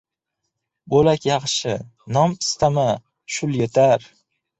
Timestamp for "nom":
2.17-2.33